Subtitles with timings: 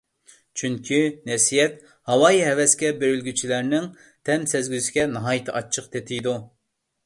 [0.61, 0.97] چۈنكى،
[1.29, 1.75] نەسىھەت
[2.13, 3.87] ھاۋايى- ھەۋەسكە بېرىلگۈچىلەرنىڭ
[4.31, 6.39] تەم سەزگۈسىگە ناھايىتى ئاچچىق تېتىيدۇ.